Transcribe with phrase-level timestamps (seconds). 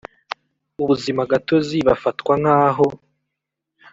[0.81, 2.87] ubuzimagatozi bafatwa nk aho